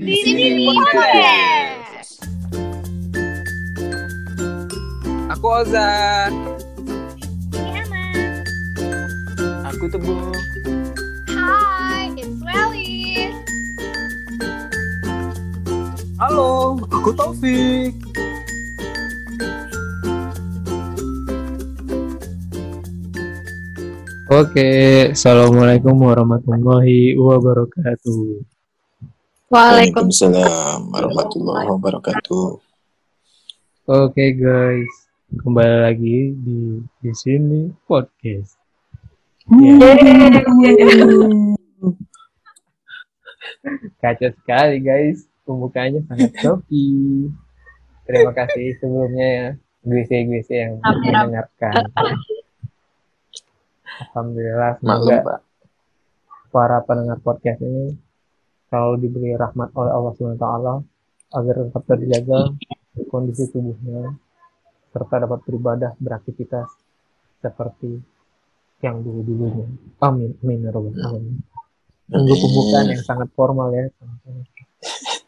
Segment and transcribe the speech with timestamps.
[0.00, 2.24] Di sini podcast.
[5.36, 5.88] Aku Oza.
[7.52, 8.08] Emma.
[9.68, 10.16] Aku Tebu.
[11.36, 13.36] Hi, it's Welly.
[16.16, 17.92] Halo, aku Taufik.
[24.32, 24.68] Oke,
[25.12, 28.51] assalamualaikum warahmatullahi wabarakatuh.
[29.52, 32.56] Waalaikumsalam warahmatullahi wabarakatuh.
[33.84, 38.56] Oke guys, kembali lagi di di sini podcast.
[39.52, 39.92] Ya,
[44.00, 47.28] kacau sekali guys, pembukaannya sangat choppy.
[48.08, 49.48] Terima kasih sebelumnya ya,
[49.84, 51.92] GC-GC yang mendengarkan.
[54.00, 55.40] Alhamdulillah, Maklum semoga Pak.
[56.48, 58.00] para pendengar podcast ini
[58.72, 60.46] selalu diberi rahmat oleh Allah SWT
[61.36, 62.38] agar tetap terjaga
[63.12, 64.16] kondisi tubuhnya
[64.92, 66.72] serta dapat beribadah beraktivitas
[67.44, 68.00] seperti
[68.80, 69.68] yang dulu-dulunya.
[70.00, 70.32] Amin.
[70.40, 70.64] Amin.
[70.64, 71.36] ya Rabbal Alamin.
[72.08, 73.88] Tunggu pembukaan yang sangat formal ya.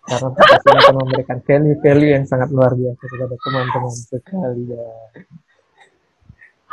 [0.05, 4.89] Karena ini akan memberikan value-value yang sangat luar biasa kepada teman-teman sekali ya.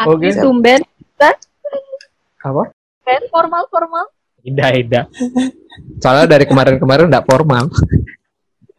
[0.07, 0.27] Oke.
[0.31, 0.39] Oke.
[0.39, 0.81] Tumben,
[2.41, 2.63] Apa?
[3.05, 4.05] ben formal formal.
[4.41, 5.01] Ida, Ida.
[6.01, 7.69] Soalnya dari kemarin-kemarin nggak formal.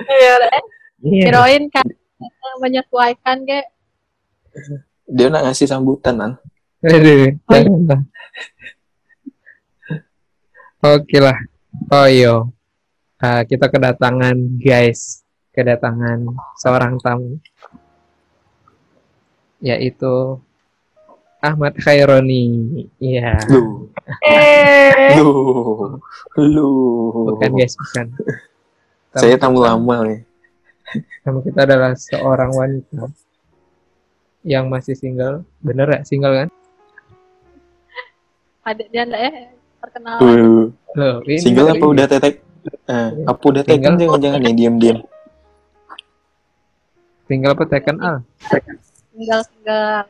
[0.02, 0.64] Iya, eh.
[1.02, 1.24] Iya.
[1.30, 1.86] Heroin kan
[2.62, 3.74] menyesuaikan kayak
[5.10, 6.32] Dia nak ngasih sambutan kan?
[6.82, 8.02] Aduh, jangan lah.
[10.82, 11.38] Oke lah.
[11.90, 12.50] Oh iyo.
[13.22, 15.22] Ah, kita kedatangan guys,
[15.54, 16.26] kedatangan
[16.58, 17.38] seorang tamu,
[19.62, 20.42] yaitu
[21.42, 22.44] Ahmad Khaironi.
[22.96, 23.90] Iya, Lu,
[24.22, 25.26] eh lu,
[26.38, 26.68] lu.
[27.34, 28.06] bukan guys, bukan.
[29.12, 30.20] Saya tamu lama nih.
[31.20, 33.10] Tamu kita adalah seorang wanita
[34.42, 35.42] yang masih single.
[35.58, 36.48] Bener ya, single kan?
[38.62, 39.32] ada dia enggak ya
[39.82, 40.22] perkenalan.
[40.94, 42.34] Loh, ini Single dari- apa udah tetek?
[42.86, 43.98] Eh, apa udah tekan Single.
[43.98, 44.98] jangan-jangan nih diam-diam.
[47.26, 48.16] Single apa Tekken Al?
[49.10, 50.06] Tinggal tinggal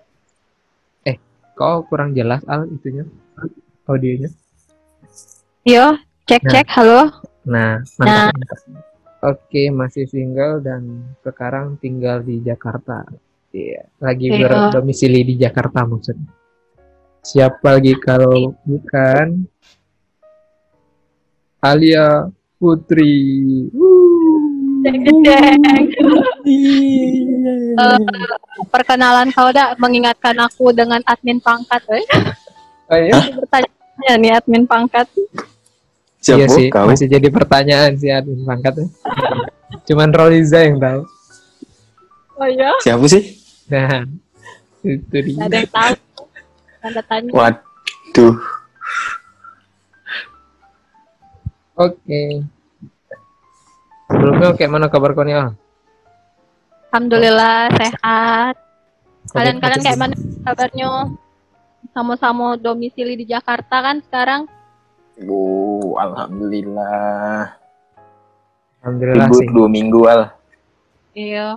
[1.52, 3.04] Kok kurang jelas Al itunya?
[3.84, 4.30] Audionya?
[5.68, 7.12] Yo, cek cek halo.
[7.44, 8.32] Nah, mantap.
[8.34, 8.60] mantap.
[9.22, 13.06] Oke, masih single dan sekarang tinggal di Jakarta.
[13.52, 14.48] Iya, lagi Iya.
[14.48, 16.26] berdomisili di Jakarta maksudnya.
[17.22, 19.46] Siapa lagi kalau bukan
[21.62, 22.26] Alia
[22.58, 23.14] Putri.
[24.82, 26.26] Cek.
[27.72, 27.98] Eh,
[28.68, 32.04] perkenalan kau dah mengingatkan aku dengan admin pangkat, eh.
[32.92, 33.16] Oh iya?
[33.32, 35.08] Bertanya nih admin pangkat.
[36.22, 36.86] Iya Siapa sih, kau?
[36.86, 38.86] masih jadi pertanyaan sih admin pangkatnya.
[39.88, 41.02] Cuman Roliza yang tahu.
[42.38, 43.22] Oh iya, Siapa sih?
[43.72, 44.04] Nah,
[44.84, 45.48] itu dia.
[45.48, 45.94] Ada yang tahu.
[46.82, 47.30] Tanda tanya.
[47.32, 48.34] Waduh.
[51.78, 52.22] Oke.
[54.12, 55.56] Sebelumnya kayak mana kabar kau nih Al?
[56.92, 58.54] Alhamdulillah sehat.
[59.32, 60.14] Kalian kalian Covid kayak mana
[60.44, 60.90] kabarnya?
[61.96, 64.44] Sama-sama domisili di Jakarta kan sekarang?
[65.16, 67.56] Bu, alhamdulillah.
[68.84, 69.48] Alhamdulillah Libur sih.
[69.48, 70.22] dua minggu al.
[71.16, 71.56] Iya.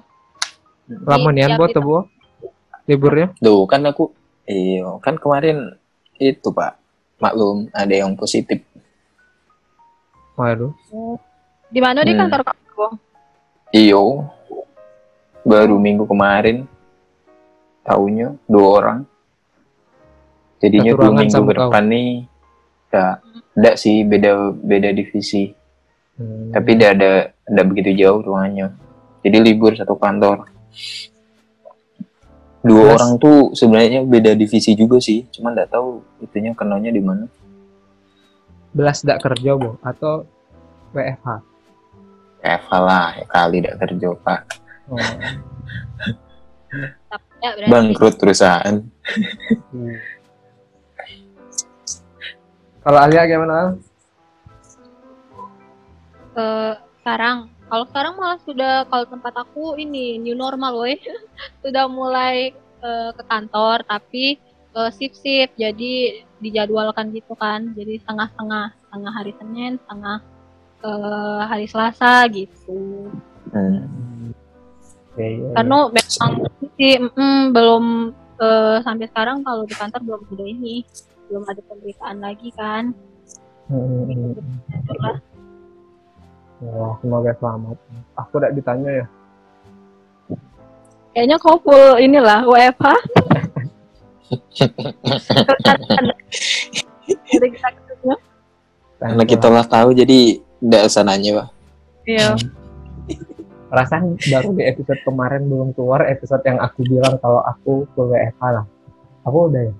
[0.87, 2.07] Lama nih Iya, buat bu
[2.87, 3.35] liburnya?
[3.43, 4.15] Duh, kan aku
[4.47, 5.75] Iya, kan kemarin
[6.15, 6.79] itu Pak.
[7.19, 8.63] Maklum, ada yang positif.
[10.39, 10.71] Waduh.
[11.67, 12.23] Di mana di Hmm.
[12.23, 12.87] kantor kamu?
[13.75, 14.31] Iyo,
[15.45, 16.65] baru minggu kemarin
[17.85, 18.99] tahunya dua orang.
[20.57, 21.69] Jadinya Satu dua minggu ke kau.
[21.69, 22.09] depan nih,
[22.89, 23.05] ya,
[23.53, 25.53] enggak sih beda beda divisi.
[26.17, 26.49] Hmm.
[26.49, 27.11] Tapi tidak ada
[27.45, 28.73] enggak begitu jauh ruangannya.
[29.21, 30.49] Jadi libur satu kantor.
[32.65, 32.93] Dua Terus?
[32.97, 37.29] orang tuh sebenarnya beda divisi juga sih, cuman enggak tahu itunya kenanya di mana.
[38.75, 40.27] belas tidak kerja bu atau
[40.91, 41.27] WFH?
[42.43, 44.41] FH lah, ya kali enggak kerja Pak.
[44.91, 44.99] Oh.
[47.41, 47.69] Ya.
[47.69, 48.81] Bangkrut perusahaan.
[49.71, 49.95] Hmm.
[52.85, 53.53] Kalau Alia gimana?
[53.53, 53.69] Al?
[56.35, 60.99] Eh, sekarang kalau sekarang malah sudah kalau tempat aku ini new normal woi
[61.63, 62.51] sudah mulai
[62.83, 64.37] eh, ke kantor tapi
[64.75, 70.17] eh, shift shift jadi dijadwalkan gitu kan jadi setengah-setengah setengah hari Senin setengah
[70.83, 73.09] eh, hari Selasa gitu
[73.55, 73.87] Hmm.
[75.15, 75.49] Oke, iya, iya.
[75.55, 76.31] karena memang
[76.75, 77.83] sih mm, belum
[78.43, 80.83] eh, sampai sekarang kalau di kantor belum ada ini
[81.31, 82.91] belum ada pemberitaan lagi kan
[83.65, 85.17] Hmm, hmm, hmm.
[86.61, 87.77] Ya, semoga selamat.
[88.13, 89.05] Aku udah ditanya ya.
[91.17, 92.85] Kayaknya kau full inilah WFH.
[99.01, 101.49] Karena kita lah tahu jadi nggak usah nanya pak.
[102.05, 102.37] Iya.
[103.75, 108.39] Perasaan baru di episode kemarin belum keluar episode yang aku bilang kalau aku full WFH
[108.47, 108.63] lah.
[109.27, 109.73] Aku udah ya?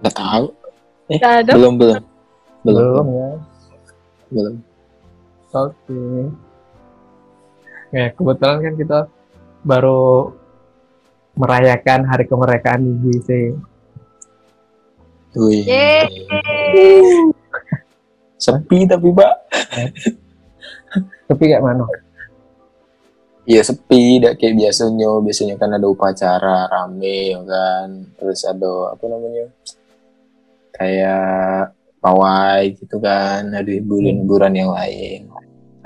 [0.00, 0.44] Nggak tahu.
[1.20, 1.52] Ada.
[1.52, 2.00] Belum belum.
[2.64, 2.80] Belum.
[2.80, 3.30] Belum ya.
[4.32, 4.54] Belum.
[5.52, 6.00] Oke.
[7.92, 8.98] Ya, kebetulan kan kita
[9.60, 10.32] baru
[11.36, 13.28] merayakan hari kemerdekaan di GC.
[15.36, 15.68] Wih.
[18.40, 19.32] Sepi tapi pak.
[21.28, 21.84] Tapi kayak mana?
[23.46, 25.10] Iya sepi, tidak kayak biasanya.
[25.22, 27.88] Biasanya kan ada upacara rame, ya kan.
[28.18, 29.46] Terus ada apa namanya?
[30.74, 31.70] Kayak
[32.02, 33.54] pawai gitu kan.
[33.54, 35.30] Ada hiburan-hiburan yang lain.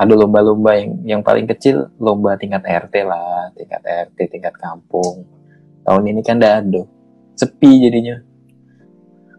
[0.00, 5.28] Ada lomba-lomba yang yang paling kecil lomba tingkat RT lah, tingkat RT, tingkat kampung.
[5.84, 6.82] Tahun ini kan tidak ada.
[7.36, 8.16] Sepi jadinya.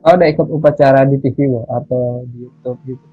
[0.06, 1.62] Oh, udah ikut upacara di TV Bo?
[1.70, 3.06] atau di YouTube gitu?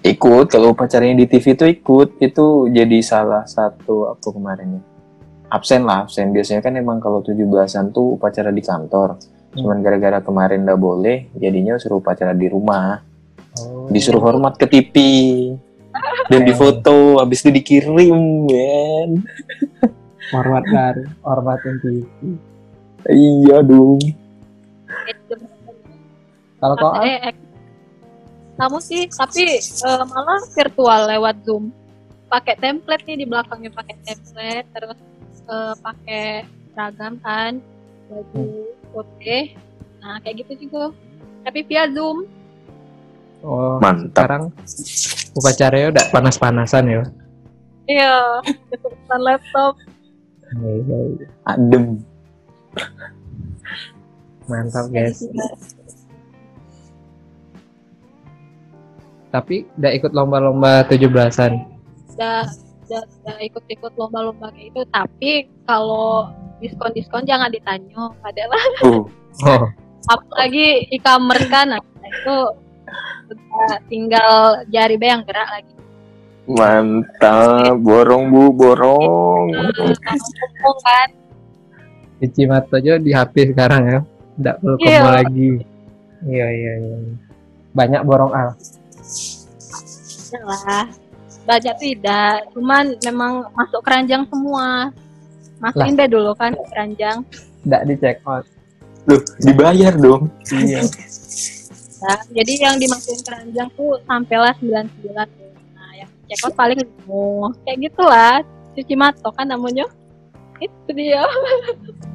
[0.00, 2.16] Ikut, kalau upacaranya di TV itu ikut.
[2.24, 4.82] Itu jadi salah satu apa kemarin ya?
[5.52, 6.32] Absen lah, absen.
[6.32, 9.20] Biasanya kan emang kalau 17-an tuh upacara di kantor.
[9.52, 13.02] Cuman gara-gara kemarin nggak boleh, jadinya suruh upacara di rumah.
[13.60, 13.90] Oh.
[13.92, 14.94] Disuruh hormat ke TV.
[16.30, 19.26] Dan difoto, habis itu dikirim, men.
[20.30, 22.06] hormat dari hormatin TV.
[23.10, 23.98] Iya dong.
[26.60, 27.34] Kalau kau eh,
[28.60, 31.72] kamu sih tapi eh, malah virtual lewat Zoom.
[32.28, 34.98] Pakai template nih di belakangnya pakai template terus
[35.48, 36.24] eh, pakai
[36.76, 37.56] seragam kan
[38.12, 38.44] baju
[38.92, 39.56] putih.
[40.04, 40.92] Nah, kayak gitu juga.
[41.48, 42.28] Tapi via Zoom.
[43.40, 44.12] oh, Mantap.
[44.12, 44.44] sekarang
[45.32, 47.02] upacaranya udah panas-panasan ya.
[47.88, 48.44] Iya,
[48.76, 49.80] depan laptop.
[50.60, 51.26] Iya, iya, iya.
[51.48, 51.84] Adem.
[54.44, 55.24] Mantap guys.
[59.30, 61.52] Tapi udah ikut lomba-lomba 17-an.
[62.12, 62.42] Udah,
[62.84, 64.80] udah, udah ikut-ikut lomba-lomba kayak itu.
[64.86, 65.30] Tapi
[65.64, 66.26] kalau
[66.58, 68.10] diskon-diskon jangan ditanya.
[68.18, 68.50] Padahal
[68.82, 69.06] Uh,
[69.46, 69.62] Oh,
[70.10, 72.36] apalagi e-commerce kan nah, itu
[73.30, 74.32] udah tinggal
[74.66, 75.70] jari be yang gerak lagi.
[76.50, 77.78] mantap.
[77.78, 79.54] Borong bu, borong.
[79.54, 81.08] Ngomong kan.
[82.18, 83.98] Icimato aja di HP sekarang ya.
[84.34, 85.00] Nggak perlu ke Iya.
[85.00, 85.50] mall lagi.
[86.20, 86.96] Iya, iya, iya.
[87.70, 88.48] Banyak borong Al.
[90.44, 90.86] Lah.
[91.48, 94.92] Banyak tidak, cuman memang masuk keranjang semua.
[95.60, 97.24] Masukin be dulu kan ke keranjang.
[97.66, 98.44] Nggak di check out.
[99.08, 100.28] Loh, dibayar dong.
[100.52, 100.84] Iya.
[102.00, 102.14] Ya.
[102.36, 105.12] Jadi yang dimasukin keranjang tuh sampailah 99.
[105.76, 108.40] Nah, yang check out paling oh, kayak gitulah.
[108.76, 109.88] Cuci mato kan namanya.
[110.60, 111.24] Itu dia.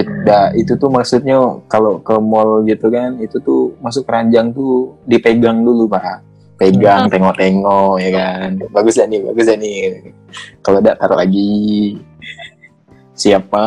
[0.00, 1.36] Nah, itu tuh maksudnya
[1.68, 6.24] kalau ke mall gitu kan, itu tuh masuk keranjang tuh dipegang dulu, Pak.
[6.56, 8.48] Pegang, tengok-tengok ya kan.
[8.72, 10.14] Bagus ya nih, bagus ya nih.
[10.64, 11.98] Kalau enggak taruh lagi.
[13.12, 13.64] Siapa?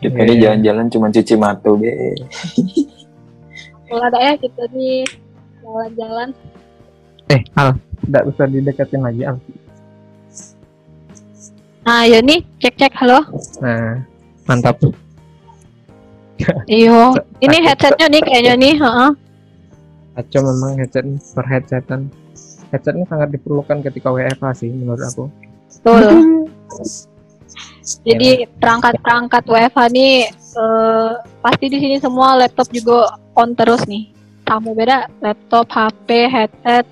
[0.00, 0.42] Kita Iya, ini iya.
[0.48, 1.92] jalan-jalan cuma cuci mata, be.
[3.84, 5.04] Kalau ada ya kita di
[5.60, 6.28] jalan-jalan.
[7.30, 7.76] Eh, Al.
[8.08, 9.36] Nggak usah dideketin lagi Al.
[11.90, 13.18] Nah, ya nih, cek-cek halo.
[13.58, 13.98] Nah,
[14.46, 14.78] mantap.
[16.70, 19.10] Iyo, ini headsetnya nih kayaknya nih, heeh.
[20.14, 21.02] Aco memang headset
[21.34, 22.06] per headsetan.
[22.70, 25.24] Headset ini sangat diperlukan ketika WFH sih menurut aku.
[25.82, 26.06] Betul.
[28.06, 34.14] Jadi perangkat-perangkat WFH nih eh, pasti di sini semua laptop juga on terus nih.
[34.46, 36.86] Kamu beda laptop, HP, headset,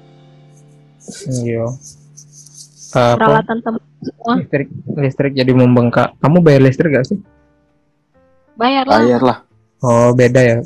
[1.30, 1.70] Iya.
[2.90, 6.14] Peralatan semua Listrik listrik jadi membengkak.
[6.22, 7.18] Kamu bayar listrik gak sih?
[8.58, 8.98] bayar lah.
[8.98, 9.38] Bayar lah.
[9.78, 10.58] Oh beda ya.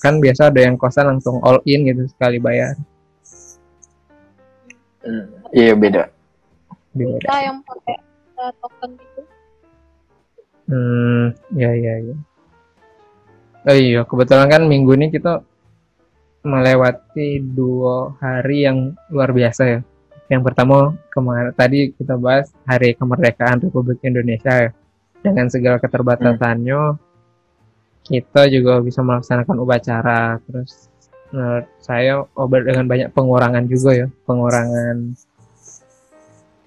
[0.00, 2.72] Kan biasa ada yang kosan langsung all in gitu sekali bayar.
[5.04, 6.08] Hmm, Iya, beda.
[6.96, 7.28] Di beda.
[7.28, 7.96] Kita yang pakai
[8.36, 9.20] eh, token gitu.
[10.66, 12.16] Hmm, ya ya ya.
[13.66, 15.44] Oh iya, kebetulan kan minggu ini kita
[16.46, 19.80] melewati dua hari yang luar biasa ya.
[20.26, 24.70] Yang pertama kemarin tadi kita bahas Hari Kemerdekaan Republik Indonesia ya.
[25.22, 26.98] Dengan segala keterbatasannya,
[28.06, 30.38] kita juga bisa melaksanakan upacara.
[30.46, 30.90] Terus
[31.30, 35.18] menurut saya obat dengan banyak pengurangan juga ya, pengurangan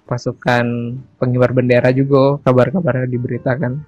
[0.09, 0.65] pasukan
[1.21, 3.79] pengibar bendera juga kabar-kabarnya diberitakan.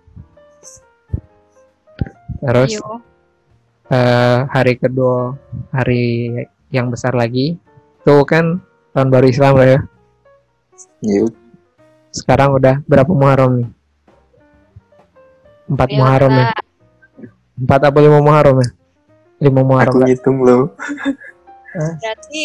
[2.40, 2.80] Terus
[3.92, 5.36] eh, hari kedua
[5.76, 6.32] hari
[6.72, 7.60] yang besar lagi
[8.02, 8.58] Tuh kan
[8.92, 9.80] tahun baru Islam lah ya.
[11.02, 11.32] Yuk.
[12.12, 13.70] Sekarang udah berapa Muharram nih?
[15.68, 16.00] Empat Biasa.
[16.00, 16.46] Muharram ya?
[17.56, 18.70] Empat apa lima Muharram ya?
[19.40, 20.08] Lima Muharram Aku lah.
[20.12, 20.64] ngitung loh.
[21.72, 22.44] Berarti.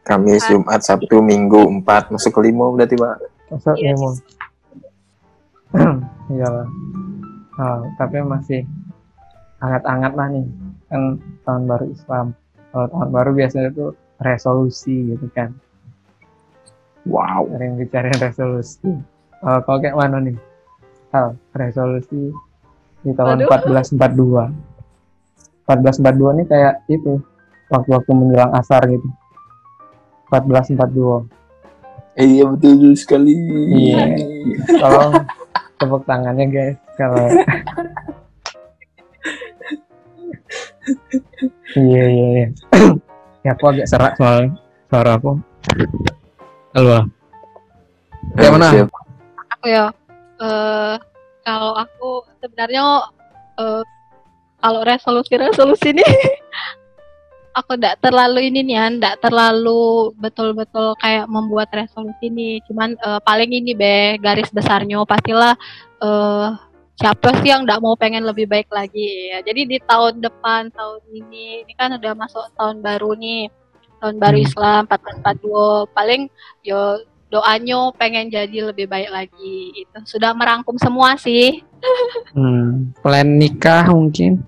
[0.00, 0.42] Kamis.
[0.42, 3.16] Jumat, Sabtu, Minggu, empat masuk ke lima berarti pak.
[3.46, 3.94] Masa Iya.
[3.94, 4.10] lima?
[6.34, 6.66] Iyalah.
[7.60, 8.66] Oh, tapi masih
[9.62, 10.46] hangat-hangat lah nih.
[10.90, 11.02] Kan
[11.46, 12.26] tahun baru Islam.
[12.74, 15.56] Kalau tahun baru biasanya tuh resolusi gitu kan.
[17.08, 17.48] Wow.
[17.48, 18.92] Sering bicarain resolusi.
[19.40, 20.36] Oh, kalau kayak mana nih?
[21.10, 22.30] Hal resolusi
[23.00, 23.80] di tahun Waduh.
[23.80, 24.52] 1442.
[25.64, 27.18] 1442 nih kayak itu
[27.72, 29.08] waktu-waktu menjelang asar gitu.
[30.28, 31.26] 1442.
[32.20, 33.32] Iya betul sekali.
[33.72, 34.12] Iya.
[34.76, 35.24] Tolong
[35.80, 37.24] tepuk tangannya guys kalau
[41.78, 42.46] Iya iya iya.
[43.40, 44.56] Ya aku agak serak soalnya
[44.90, 45.32] suara aku.
[46.76, 46.98] Halo.
[48.36, 48.68] Kayak mana?
[48.72, 48.88] Siap.
[49.58, 49.86] Aku ya.
[50.40, 50.96] eh
[51.44, 52.84] kalau aku sebenarnya
[53.60, 53.82] eh
[54.60, 56.04] kalau resolusi-resolusi ini
[57.58, 62.60] aku tidak terlalu ini nih, tidak terlalu betul-betul kayak membuat resolusi ini.
[62.68, 65.56] Cuman eh, paling ini be garis besarnya pastilah
[66.00, 66.69] eh
[67.00, 69.40] siapa sih yang tidak mau pengen lebih baik lagi ya.
[69.40, 73.48] Jadi di tahun depan tahun ini ini kan udah masuk tahun baru nih.
[74.04, 74.46] Tahun baru Hmm.
[74.46, 75.96] Islam 1442.
[75.96, 76.22] Paling
[76.60, 77.00] yo
[77.32, 79.98] doanya pengen jadi lebih baik lagi itu.
[80.04, 81.64] Sudah merangkum semua sih.
[82.36, 84.44] Hmm, plan nikah mungkin.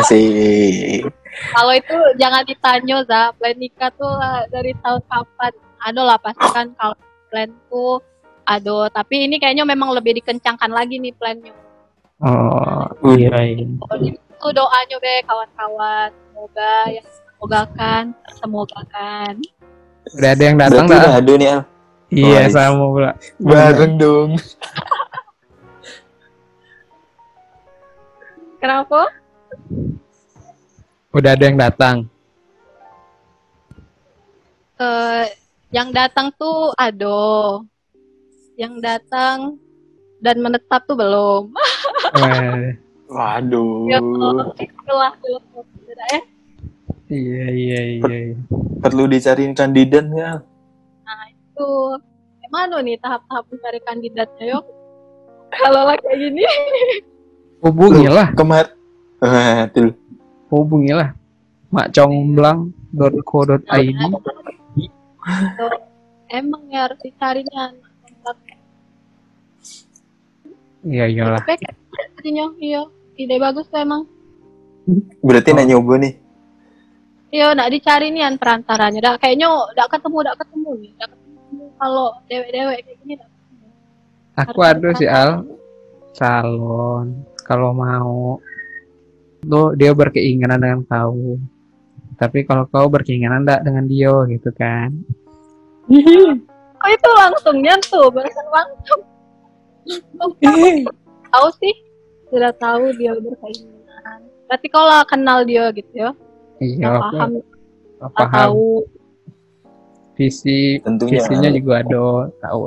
[0.00, 1.06] Asik.
[1.54, 5.52] Kalau itu jangan ditanya za, plan nikah tuh lah dari tahun kapan?
[5.84, 6.96] Ada lah pasti kan kalau
[7.30, 8.02] plan tuh
[8.48, 11.52] ada, tapi ini kayaknya memang lebih dikencangkan lagi nih plannya.
[12.24, 13.68] Oh, iya iya.
[14.08, 18.04] Itu doanya be kawan-kawan, semoga yang semogakan,
[18.40, 19.32] semogakan.
[20.16, 20.96] Udah ada yang datang dah.
[20.96, 21.62] udah ada nih Al.
[22.08, 23.12] Iya, Wah, sama pula.
[23.36, 24.40] Bareng dong.
[28.64, 29.12] Kenapa?
[31.12, 32.08] Udah ada yang datang.
[34.80, 35.26] Eh,
[35.68, 37.60] yang datang tuh ada,
[38.58, 39.62] yang datang
[40.18, 41.54] dan menetap tuh belum.
[43.14, 43.88] Waduh.
[43.88, 44.04] Ya,
[44.60, 45.16] itulah
[46.12, 46.22] eh
[47.08, 48.04] iya iya iya.
[48.04, 48.36] iya.
[48.84, 50.28] Perlu dicariin kandidat nggak?
[50.28, 50.38] Al?
[51.58, 51.98] tuh
[52.38, 54.62] gimana nih tahap-tahap mencari kandidatnya yuk
[55.58, 56.46] kalau lah kayak gini
[57.58, 58.70] Hubungilah, Kemar.
[59.74, 59.90] Tuh.
[60.46, 61.10] hubungilah.
[61.74, 63.98] makcomblang.co.id
[66.30, 67.74] emang ya harus dicarinya
[70.86, 71.42] Iya iyalah.
[71.42, 71.64] Tapi
[72.18, 72.82] artinya iya.
[73.18, 74.06] Ide bagus tuh emang.
[75.24, 76.14] Berarti nak nyoba nih.
[77.28, 79.00] iya nggak dicari nih an perantaranya.
[79.02, 80.90] Dah kayaknya nggak ketemu nggak ketemu nih.
[80.96, 83.66] Nggak ketemu kalau dewek-dewek kayak gini nggak ketemu.
[84.38, 85.30] Aku ada sih Al.
[86.16, 87.06] Calon
[87.42, 88.38] kalau mau.
[89.38, 91.38] Tuh dia berkeinginan dengan kau.
[92.18, 94.90] Tapi kalau kau berkeinginan enggak dengan dia gitu kan.
[96.78, 99.00] oh itu langsungnya tuh barusan langsung.
[99.02, 99.17] Oh,
[101.32, 101.74] tahu sih
[102.28, 106.10] sudah tahu dia berkeinginan berarti kalau kenal dia gitu ya
[106.58, 107.30] Iya, paham
[108.18, 108.32] paham.
[108.34, 108.68] tahu
[110.18, 111.22] Visi Tentunya.
[111.22, 112.02] visinya juga ada
[112.42, 112.60] tahu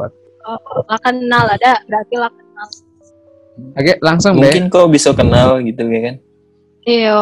[0.48, 2.68] oh, nggak kenal ada berarti lah kenal
[3.76, 4.48] Oke, langsung deh.
[4.48, 6.16] Mungkin kau bisa kenal gitu ya kan?
[6.82, 7.14] iya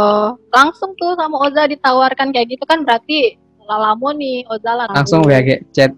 [0.55, 3.35] langsung tuh sama Oza ditawarkan kayak gitu kan berarti
[3.67, 5.43] lama nih Oza lah Langsung ya
[5.75, 5.91] chat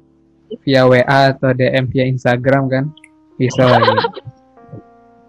[0.66, 2.84] via WA atau DM via Instagram kan.
[3.40, 3.64] Bisa.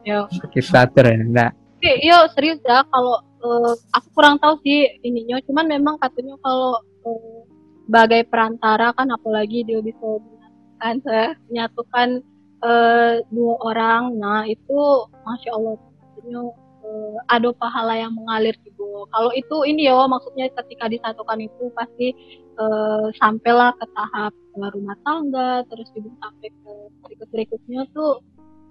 [0.03, 0.27] Iya.
[0.51, 1.53] Kita ya, enggak.
[1.79, 6.79] Oke, iya serius ya kalau eh, aku kurang tahu sih ininya cuman memang katanya kalau
[7.07, 7.39] eh,
[7.87, 12.09] sebagai perantara kan apalagi dia bisa menyatukan menyatukan
[12.63, 14.79] eh, dua orang nah itu
[15.27, 16.43] masya Allah katanya
[16.83, 22.15] eh, ada pahala yang mengalir juga kalau itu ini ya maksudnya ketika disatukan itu pasti
[22.59, 26.73] eh, sampailah ke tahap eh, rumah tangga terus juga sampai ke
[27.07, 28.21] berikut berikutnya tuh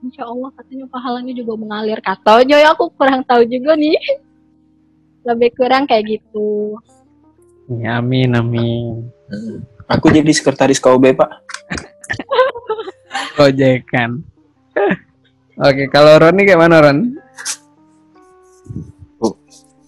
[0.01, 2.01] Insya Allah katanya pahalanya juga mengalir.
[2.01, 3.93] Katanya ya aku kurang tahu juga nih.
[5.29, 6.73] Lebih kurang kayak gitu.
[7.69, 9.05] Ya, amin amin.
[9.85, 11.29] Aku jadi sekretaris KOB pak.
[13.37, 14.25] Gojekan.
[15.67, 17.20] Oke, kalau Ron nih kayak mana Ron?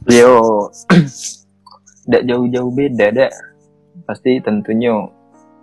[0.09, 0.67] Yo,
[2.03, 3.31] tidak jauh-jauh beda dak.
[4.03, 4.91] Pasti tentunya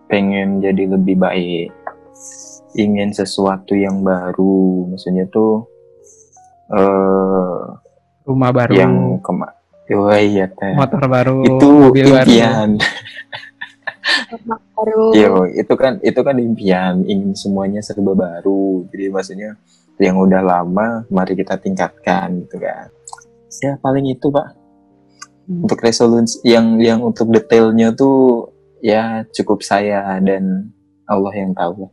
[0.06, 1.68] pengen jadi lebih baik,
[2.74, 5.66] ingin sesuatu yang baru, maksudnya tuh
[6.70, 7.60] eh
[8.24, 8.72] Rumah baru.
[8.72, 9.50] yang kema
[9.90, 10.70] Oh iya teh.
[10.78, 12.30] motor baru, Itu mobil baru.
[12.30, 12.70] impian.
[14.30, 15.02] Rumah baru.
[15.18, 15.28] Iya,
[15.58, 18.86] itu kan itu kan impian, ingin semuanya serba baru.
[18.88, 19.58] Jadi maksudnya
[19.98, 22.86] yang udah lama, mari kita tingkatkan gitu kan.
[23.58, 24.54] Ya paling itu pak.
[25.50, 25.66] Hmm.
[25.66, 30.70] Untuk resolusi yang yang untuk detailnya tuh ya cukup saya dan
[31.10, 31.90] Allah yang tahu.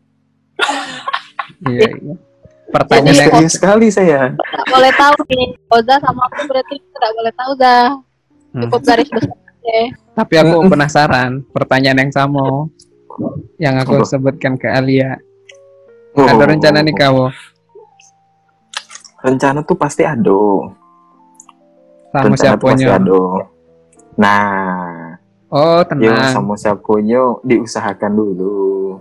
[1.63, 2.15] Iya, iya.
[2.69, 4.29] Pertanyaan yang Serius sekali saya.
[4.29, 5.47] Tidak boleh tahu nih.
[5.73, 7.87] Oza sama aku berarti tidak boleh tahu dah.
[8.53, 8.61] Hmm.
[8.67, 9.37] Cukup garis besar.
[10.15, 12.71] Tapi aku penasaran, pertanyaan yang sama
[13.57, 14.07] yang aku Apa?
[14.07, 15.17] sebutkan ke Alia.
[16.17, 17.29] Oh, Ada rencana nih kamu
[19.21, 20.73] Rencana tuh pasti ada.
[22.23, 22.97] Sama siapanya?
[24.17, 25.13] Nah,
[25.47, 26.33] Oh, tenang.
[26.33, 28.99] sama siapanya diusahakan dulu.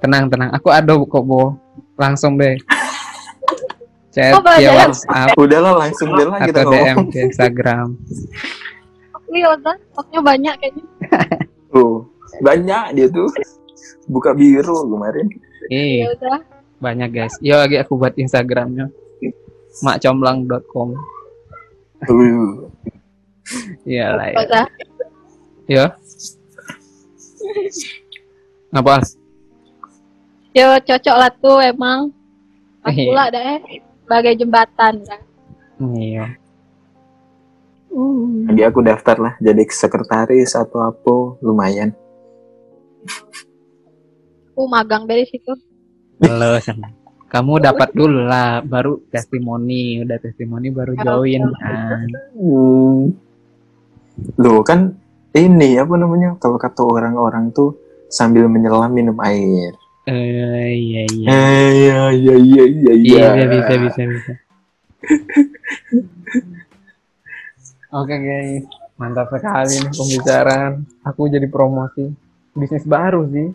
[0.00, 0.50] Tenang, tenang.
[0.50, 1.54] Aku ada kok, Bo.
[1.94, 2.56] Langsung deh.
[4.10, 4.74] Chat Oh, banyak.
[4.74, 7.06] WhatsApp Udahlah langsung deh lah kita atau DM ngomong.
[7.08, 7.86] ke Instagram.
[9.30, 10.84] Wih, Oza, stoknya banyak kayaknya.
[11.70, 12.02] Tuh,
[12.42, 13.30] banyak dia tuh.
[14.10, 15.30] Buka biru kemarin.
[15.70, 16.38] Ya udah.
[16.80, 17.38] banyak guys.
[17.38, 18.90] Yo lagi aku buat Instagramnya.
[19.86, 20.98] makcomblang.com.
[23.84, 24.36] Iya lah ya.
[24.40, 24.62] Oza.
[25.66, 25.84] Yo.
[28.70, 28.94] Apa?
[30.54, 32.14] Yo cocok lah tuh emang.
[32.80, 33.06] Pas Iya.
[33.10, 33.60] pula dah eh.
[34.06, 35.20] Sebagai jembatan kan.
[35.94, 36.26] Iya.
[38.46, 41.90] Nanti aku daftar lah jadi sekretaris atau apa lumayan.
[44.54, 45.50] Aku magang dari situ.
[46.20, 46.99] Halo, senang.
[47.30, 52.10] Kamu dapat dulu lah, baru testimoni, udah testimoni baru join kan.
[52.34, 53.14] Hmm.
[54.34, 54.98] Loh kan
[55.30, 57.78] ini apa namanya kalau kata orang-orang tuh
[58.10, 59.78] sambil menyelam minum air.
[60.10, 61.26] Eh, iya iya.
[61.30, 64.32] Eh, Iya iya iya iya Iya, bisa bisa bisa bisa.
[67.94, 68.66] Oke guys,
[68.98, 70.72] mantap sekali nih pembicaraan.
[71.06, 72.10] Aku jadi promosi
[72.58, 73.54] bisnis baru sih.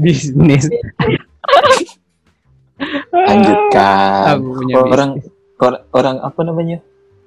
[0.00, 0.72] Bisnis.
[3.14, 4.24] Lanjutkan.
[4.34, 5.10] Aku punya Orang
[5.58, 6.78] or- orang apa namanya?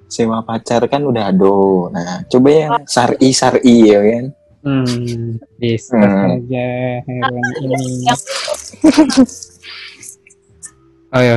[0.08, 1.88] Sewa pacar kan udah ado.
[1.92, 4.24] Nah, coba yang sari sari ya kan.
[4.58, 6.34] Hmm, discuss Hmm.
[6.34, 6.66] aja
[7.06, 8.10] hewan ini.
[11.08, 11.36] oh ya,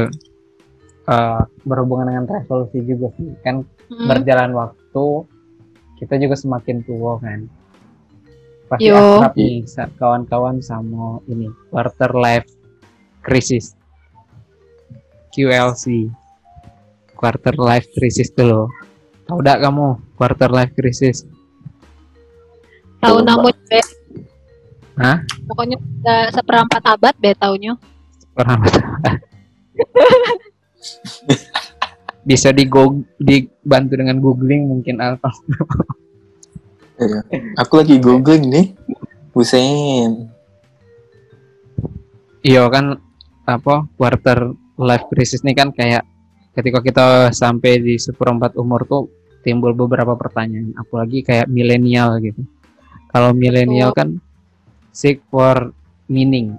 [1.01, 3.33] Eh, berhubungan dengan resolusi juga sih.
[3.43, 4.07] Kan Hmm.
[4.07, 5.05] berjalan waktu,
[5.99, 7.51] kita juga semakin tua kan.
[8.69, 8.95] Pasti Yo.
[8.95, 9.67] akrab nih
[9.99, 12.47] kawan-kawan sama ini quarter life
[13.19, 13.75] crisis.
[15.31, 16.11] QLC.
[17.15, 18.67] Quarter life crisis tuh loh.
[19.25, 21.23] Tahu gak kamu quarter life crisis?
[22.99, 23.81] Tahu namun be.
[24.99, 25.23] Hah?
[25.47, 27.73] Pokoknya udah seperempat abad be taunya.
[28.35, 28.61] Pernah
[32.21, 32.69] bisa di
[33.17, 35.33] dibantu dengan googling mungkin apa
[37.01, 37.19] Iya.
[37.65, 38.67] Aku lagi googling nih.
[39.33, 40.29] Busen.
[42.41, 42.97] iya kan
[43.45, 46.03] apa quarter life crisis ini kan kayak
[46.57, 49.07] ketika kita sampai di seperempat umur tuh
[49.41, 52.43] timbul beberapa pertanyaan apalagi kayak milenial gitu.
[53.09, 54.19] Kalau milenial kan
[54.91, 55.71] seek for
[56.11, 56.57] meaning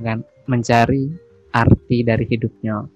[0.00, 0.24] kan?
[0.46, 1.10] Mencari
[1.50, 2.86] arti dari hidupnya.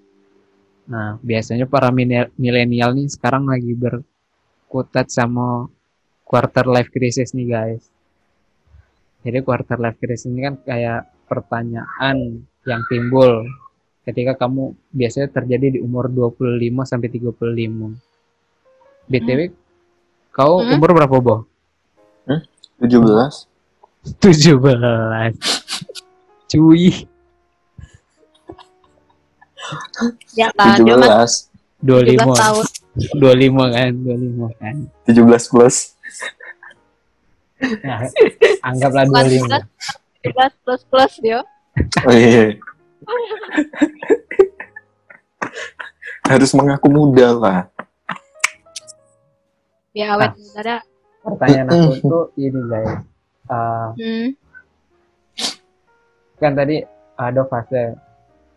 [0.87, 1.91] Nah biasanya para
[2.35, 5.67] milenial nih sekarang lagi berkutat sama
[6.23, 7.83] quarter life crisis nih guys.
[9.21, 13.45] Jadi quarter life crisis ini kan kayak pertanyaan yang timbul
[14.01, 17.93] ketika kamu biasanya terjadi di umur 25 sampai 35.
[19.05, 19.53] BTW
[20.31, 20.73] kau Hmm.
[20.75, 21.35] umur berapa, Bo?
[22.81, 23.45] 17.
[24.17, 25.37] 17.
[26.47, 27.05] Cuy,
[30.33, 31.47] Ya kan, dia mah 17.
[31.85, 32.33] 17 25.
[32.35, 32.65] tahun.
[33.15, 34.75] 25 kan, 25 kan.
[35.05, 35.75] 17 plus.
[37.85, 38.01] Nah,
[38.65, 39.61] anggaplah Bukan 25.
[40.25, 41.39] 17 plus plus dia.
[42.03, 42.57] Oh, iya.
[46.23, 47.61] Harus mengaku muda lah.
[49.91, 50.81] Ya awet muda dah.
[51.21, 52.93] Pertanyaan aku tuh ini guys.
[53.43, 54.27] Eh, Hmm.
[56.37, 56.81] kan tadi
[57.15, 57.93] ada fase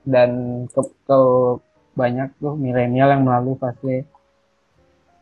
[0.03, 0.31] dan
[0.67, 1.61] ke, ke-
[1.95, 4.03] banyak tuh milenial yang melalui fase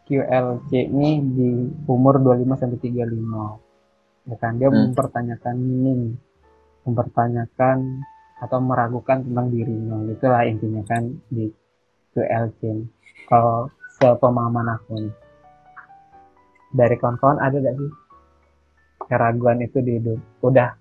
[0.04, 1.48] QLC ini di
[1.84, 3.58] umur 25 sampai 35.
[4.24, 4.92] Ya kan dia Hmm.
[4.92, 6.02] mempertanyakan meaning,
[6.84, 8.04] mempertanyakan
[8.42, 10.02] atau meragukan tentang dirinya.
[10.10, 11.46] Itulah intinya kan di
[12.12, 12.60] QLC.
[13.30, 13.70] Kalau
[14.02, 15.14] sepemahaman aku nih.
[16.72, 17.90] Dari kawan-kawan ada gak sih
[19.06, 20.18] keraguan itu di hidup?
[20.42, 20.74] Udah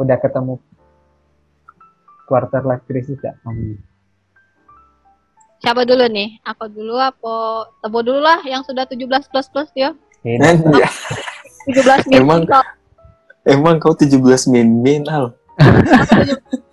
[0.00, 0.56] udah ketemu
[2.24, 3.76] quarter life crisis gak kamu?
[5.60, 6.40] Siapa dulu nih?
[6.44, 7.68] Aku dulu apa?
[7.84, 9.92] Tebo dulu lah yang sudah 17 plus plus ya.
[10.24, 10.56] Beda.
[10.56, 10.88] Anjay,
[11.68, 12.16] 17 min.
[12.20, 12.48] Emang-
[13.44, 15.36] emang kau 17 min min al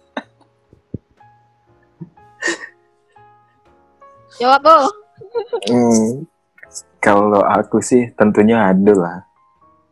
[4.42, 4.90] Jawab oh.
[5.70, 6.26] Hmm,
[6.98, 9.18] kalau aku sih tentunya ada lah.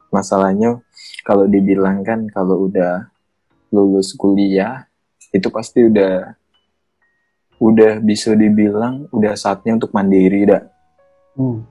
[0.10, 0.82] Masalahnya
[1.22, 3.14] kalau dibilang kan kalau udah
[3.70, 4.90] lulus kuliah
[5.30, 6.34] itu pasti udah
[7.62, 10.66] udah bisa dibilang udah saatnya untuk mandiri dah.
[11.38, 11.62] Hmm.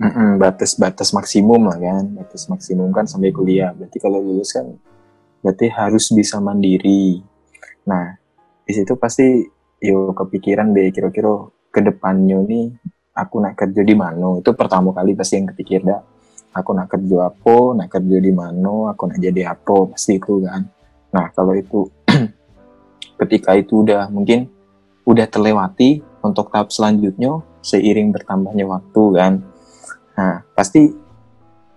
[0.00, 3.76] Mm-mm, batas-batas maksimum lah kan, batas maksimum kan sampai kuliah.
[3.76, 4.72] Berarti kalau lulus kan
[5.44, 7.20] berarti harus bisa mandiri.
[7.84, 8.16] Nah,
[8.64, 9.44] di situ pasti
[9.84, 12.74] yo kepikiran deh kira-kira ke depannya nih
[13.14, 14.38] aku nak kerja di mana.
[14.38, 16.02] Itu pertama kali pasti yang kepikir dah.
[16.50, 20.66] Aku nak kerja apa, nak kerja di mana, aku nak jadi apa, pasti itu kan.
[21.14, 21.86] Nah, kalau itu
[23.22, 24.50] ketika itu udah mungkin
[25.06, 29.32] udah terlewati untuk tahap selanjutnya seiring bertambahnya waktu kan.
[30.18, 30.90] Nah, pasti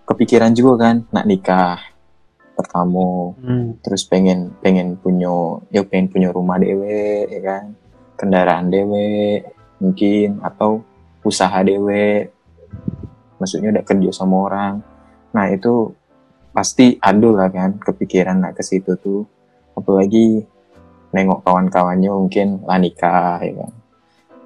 [0.10, 1.80] kepikiran juga kan nak nikah
[2.54, 3.82] pertama Hmm.
[3.82, 7.74] terus pengen pengen punya ya pengen punya rumah dewe ya kan
[8.14, 9.42] kendaraan dewe
[9.84, 10.80] mungkin atau
[11.28, 12.32] usaha dewe
[13.36, 14.74] maksudnya udah kerja sama orang.
[15.36, 15.92] Nah itu
[16.56, 19.28] pasti ada lah kan kepikiran nak ke situ tuh.
[19.76, 20.48] Apalagi
[21.12, 23.72] nengok kawan-kawannya mungkin lah nikah ya kan.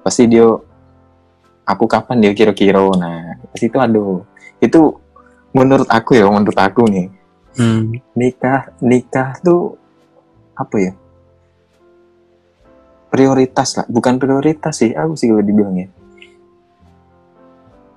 [0.02, 0.50] Pasti dia
[1.62, 2.82] aku kapan dia kira-kira?
[2.98, 4.26] Nah pasti itu ada.
[4.58, 4.98] Itu
[5.54, 7.08] menurut aku ya menurut aku nih.
[7.58, 7.90] Hmm.
[8.14, 9.74] nikah nikah tuh
[10.54, 10.92] apa ya
[13.08, 13.86] prioritas lah.
[13.88, 15.88] Bukan prioritas sih aku sih kalau dibilang ya.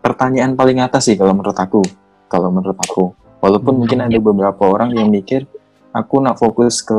[0.01, 1.83] Pertanyaan paling atas sih kalau menurut aku.
[2.31, 3.13] Kalau menurut aku.
[3.43, 3.79] Walaupun Hmm.
[3.85, 5.45] mungkin ada beberapa orang yang mikir
[5.91, 6.97] aku nak fokus ke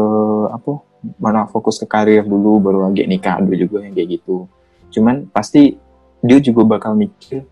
[0.53, 0.85] apa?
[1.19, 4.47] Mana fokus ke karir dulu baru lagi nikah ada juga yang kayak gitu.
[4.93, 5.75] Cuman pasti
[6.23, 7.43] dia juga bakal mikir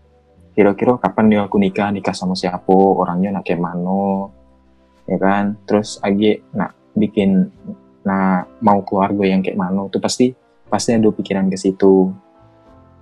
[0.55, 4.31] kira-kira kapan dia aku nikah nikah sama siapa orangnya nak kayak mana
[5.07, 5.59] ya kan?
[5.67, 7.51] Terus agi nak bikin
[8.01, 10.31] nah mau keluarga yang kayak mana itu pasti
[10.71, 12.15] pasti ada pikiran ke situ.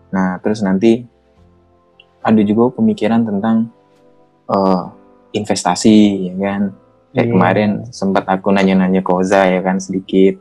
[0.09, 1.05] Nah terus nanti
[2.25, 3.69] ada juga pemikiran tentang
[4.49, 4.83] eh,
[5.37, 5.97] investasi
[6.33, 6.61] ya kan?
[7.13, 7.33] Kayak Iya.
[7.33, 10.37] kemarin sempat aku nanya-nanya ke Oza ya kan sedikit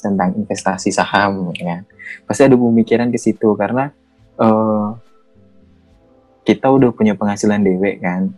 [0.00, 1.82] tentang investasi saham ya kan.
[2.26, 3.92] pasti ada pemikiran ke situ karena
[4.40, 4.88] eh,
[6.48, 8.32] kita udah punya penghasilan dewe kan?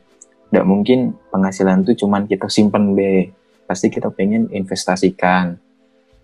[0.50, 3.32] Tidak mungkin penghasilan itu cuman kita simpen be
[3.64, 5.56] pasti kita pengen investasikan.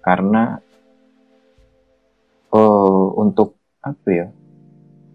[0.05, 0.61] Karena
[2.53, 4.27] oh untuk apa ya?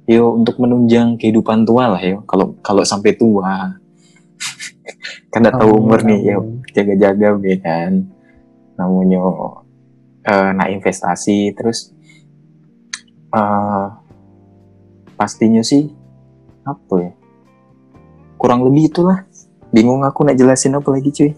[0.03, 3.79] Yo untuk menunjang kehidupan tua lah yo kalau kalau sampai tua.
[5.31, 6.61] Kan udah tahu Amin, umur nih yo amin.
[6.75, 8.05] jaga-jaga be kan.
[8.77, 9.21] Namanya
[10.25, 11.89] eh, nah investasi terus
[13.33, 13.85] eh
[15.15, 15.89] pastinya sih
[16.63, 17.11] apa ya?
[18.37, 19.23] Kurang lebih itulah.
[19.73, 21.31] Bingung aku nak jelasin apa lagi cuy.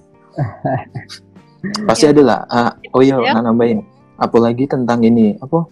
[1.88, 2.40] Pasti ada lah.
[2.50, 3.32] Ah, oh iya Ya.
[3.38, 3.86] nak nambahin.
[4.20, 5.66] Apalagi tentang ini apa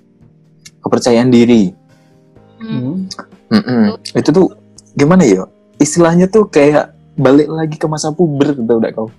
[0.94, 1.74] kepercayaan diri
[2.62, 3.10] Hmm.
[3.50, 3.58] Hmm.
[3.60, 3.98] Mm-mm.
[4.14, 4.54] itu tuh
[4.94, 5.44] gimana ya
[5.76, 9.10] istilahnya tuh kayak balik lagi ke masa puber tau gak kau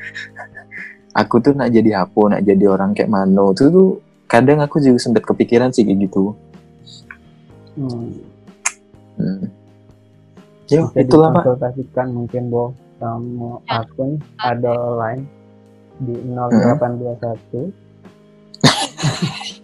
[1.20, 3.88] aku tuh nak jadi apa nak jadi orang kayak mano tuh tuh
[4.24, 6.32] kadang aku juga sempat kepikiran sih kayak gitu
[7.70, 8.14] Hmm.
[9.18, 9.46] hmm.
[10.70, 13.82] Yo, Bisa itulah pak dikonsultasikan mungkin Bo sama Ya.
[13.82, 15.22] akun ada line
[15.98, 16.34] di Hmm.
[16.38, 17.74] 0821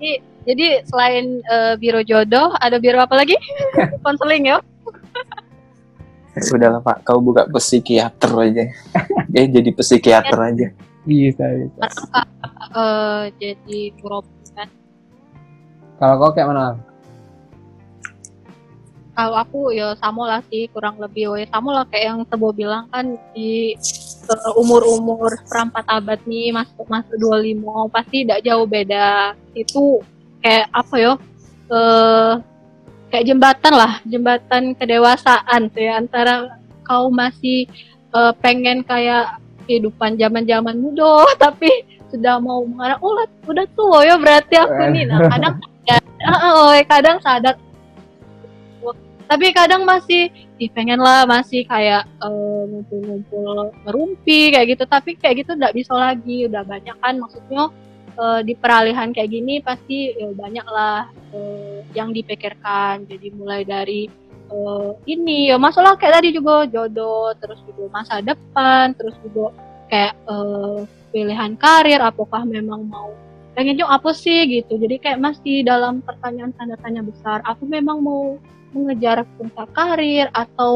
[0.00, 3.36] Ya, ini jadi selain eh, biro jodoh, ada biro apa lagi?
[4.04, 4.58] Konseling ya.
[6.40, 7.04] udahlah pak.
[7.04, 8.64] Kau buka psikiater aja.
[9.36, 10.66] Eh jadi psikiater aja.
[11.04, 11.80] Bisa bisa.
[12.72, 13.80] Eh, jadi
[14.56, 14.68] kan.
[16.00, 16.80] kalau kau kayak mana?
[19.12, 21.28] Kalau aku ya sama lah sih kurang lebih.
[21.28, 23.76] We sama lah kayak yang Tebo bilang kan di
[24.58, 29.34] umur-umur seperempat abad nih masuk masuk 25 pasti tidak jauh beda.
[29.54, 30.02] Itu
[30.40, 31.12] kayak apa ya?
[31.70, 32.32] Eh
[33.10, 37.66] kayak jembatan lah, jembatan kedewasaan tuh ya antara kau masih
[38.14, 39.38] eh, pengen kayak
[39.70, 41.70] kehidupan zaman-zaman muda tapi
[42.10, 45.54] sudah mau mengarah oh lah, udah tua ya berarti aku nih nah kadang
[45.88, 45.96] ya,
[46.50, 47.54] oh, kadang sadar
[49.30, 50.26] tapi kadang masih
[50.58, 54.84] ih pengen lah masih kayak eh, ngumpul-ngumpul merumpi kayak gitu.
[54.90, 56.50] Tapi kayak gitu nggak bisa lagi.
[56.50, 57.70] Udah banyak kan maksudnya
[58.18, 63.06] eh, di peralihan kayak gini pasti ya, banyak lah eh, yang dipikirkan.
[63.06, 64.10] Jadi mulai dari
[64.50, 69.54] eh, ini ya masalah kayak tadi juga jodoh terus juga masa depan terus juga
[69.86, 70.78] kayak eh,
[71.14, 73.14] pilihan karir apakah memang mau
[73.54, 74.74] pengennya apa sih gitu.
[74.74, 78.34] Jadi kayak masih dalam pertanyaan tanda tanya besar aku memang mau
[78.70, 80.72] mengejar puncak karir atau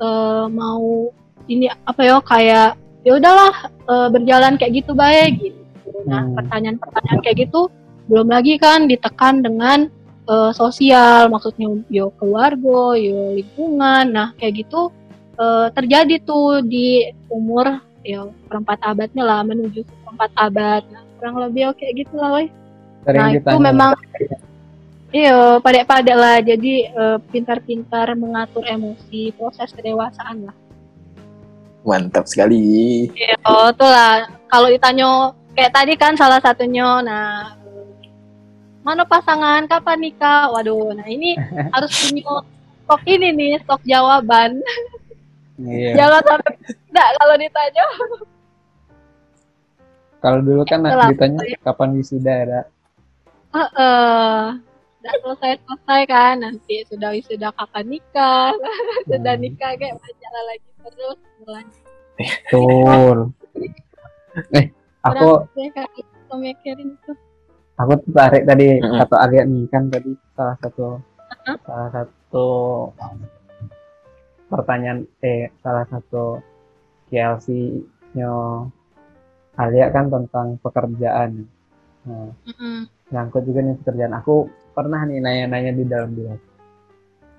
[0.00, 1.08] eh, mau
[1.48, 2.70] ini apa ya kayak
[3.02, 5.58] ya udahlah eh, berjalan kayak gitu baik gitu
[6.06, 6.34] nah Hmm.
[6.34, 7.70] pertanyaan-pertanyaan kayak gitu
[8.10, 9.86] belum lagi kan ditekan dengan
[10.26, 14.90] eh, sosial maksudnya yo keluarga yo lingkungan nah kayak gitu
[15.38, 21.38] eh, terjadi tuh di umur ya perempat abadnya lah menuju ke perempat abad nah kurang
[21.38, 22.42] lebih ya kayak gitu lah.
[23.06, 23.90] Sering nah itu memang
[25.12, 30.56] iya pada-pada lah jadi eh, pintar-pintar mengatur emosi proses kedewasaan lah
[31.82, 33.10] Mantap sekali.
[33.42, 37.58] oh tuh lah kalau ditanya kayak tadi kan salah satunya nah
[38.82, 41.34] mana pasangan kapan nikah waduh nah ini
[41.74, 42.42] harus punya
[42.82, 44.58] stok ini nih stok jawaban
[45.60, 45.94] Iya.
[46.00, 47.84] jangan sampai tidak kalau ditanya
[50.22, 51.08] Kalau dulu kan Itulah.
[51.10, 52.60] ditanya kapan wisuda ada.
[55.02, 55.04] Heeh.
[55.04, 58.54] Nggak selesai-selesai kan nanti sudah wisuda kapan nikah
[59.10, 59.42] sudah Hmm.
[59.42, 61.84] nikah kayak pacaran lagi terus berlanjut
[62.14, 63.18] Betul.
[64.56, 64.72] Eh,
[65.04, 65.44] aku
[66.40, 67.12] mikirin tuh
[67.76, 68.96] aku tertarik tadi Mm-mm.
[68.96, 70.96] kata Arya nih kan tadi salah satu
[71.66, 72.48] salah satu
[74.46, 76.40] pertanyaan eh salah satu
[77.08, 78.32] KLC-nya
[79.52, 81.44] Alia kan tentang pekerjaan.
[82.08, 82.88] Nah, Mm-mm.
[83.12, 84.16] nyangkut juga nih pekerjaan.
[84.16, 86.34] Aku pernah nih nanya-nanya di dalam dia.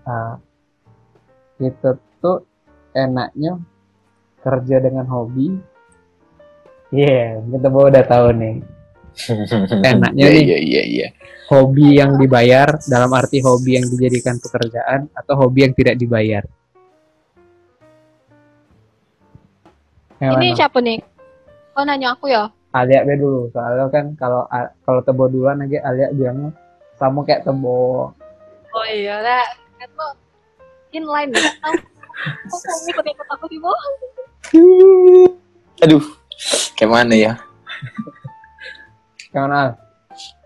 [0.06, 0.38] Ah,
[1.58, 2.46] itu tuh
[2.94, 3.58] enaknya
[4.40, 5.54] kerja dengan hobi.
[6.94, 8.56] Iya, kita baru udah tahu nih.
[9.86, 10.42] Enaknya Iya nih.
[10.42, 11.08] iya iya iya.
[11.50, 16.42] Hobi yang dibayar dalam arti hobi yang dijadikan pekerjaan atau hobi yang tidak dibayar.
[20.18, 20.58] Yang ini mana?
[20.58, 21.00] siapa nih
[21.76, 24.48] oh nanya aku ya Alia be dulu soalnya kan kalau
[24.82, 26.50] kalau tebo duluan aja Alia bilangnya
[27.04, 28.12] sama kayak tebo
[28.74, 29.44] oh iya lah
[29.84, 30.08] itu
[30.94, 31.42] inline ya.
[31.60, 31.74] Tahu
[32.48, 33.74] kok kamu ikut ikut aku sih Bo?
[35.84, 36.04] Aduh,
[36.78, 37.34] kayak mana ya?
[39.34, 39.74] mana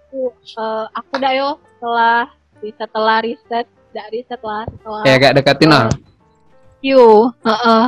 [0.07, 1.49] aku eh, aku dah yo.
[1.77, 5.85] Setelah setelah riset dah riset lah setelah kayak agak deketin lah
[6.81, 6.85] Q
[7.45, 7.83] heeh.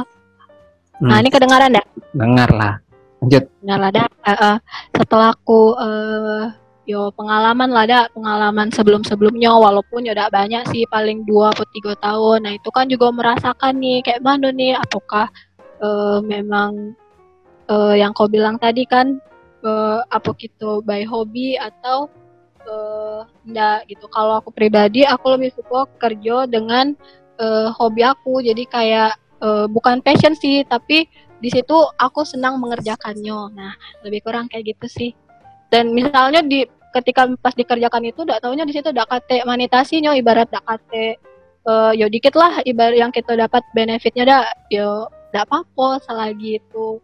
[0.99, 1.21] nah Hmm.
[1.23, 1.86] ini kedengaran dah?
[2.12, 2.73] Dengar lah.
[3.23, 3.43] Lanjut.
[3.63, 4.58] Nah lah dah, eh, eh,
[4.99, 6.43] setelah aku eh,
[6.89, 11.93] yo pengalaman lah dah, pengalaman sebelum-sebelumnya walaupun ya udah banyak sih paling dua atau tiga
[12.02, 12.49] tahun.
[12.49, 15.30] Nah itu kan juga merasakan nih kayak mana nih, apakah
[15.86, 16.97] eh, memang
[17.69, 19.21] eh, yang kau bilang tadi kan
[19.62, 22.10] eh, apa gitu by hobi atau
[22.65, 24.10] eh, enggak gitu.
[24.10, 26.97] Kalau aku pribadi aku lebih suka kerja dengan
[27.38, 29.12] eh, hobi aku, jadi kayak
[29.45, 31.06] eh, bukan passion sih, tapi
[31.38, 33.54] di situ aku senang mengerjakannya.
[33.54, 35.12] Nah, lebih kurang kayak gitu sih.
[35.69, 40.49] Dan misalnya di ketika pas dikerjakan itu udah taunya di situ udah kate manitasinya ibarat
[40.49, 41.17] udah kate
[41.67, 46.97] eh yo dikit lah ibarat yang kita dapat benefitnya dah yo enggak apa-apa selagi itu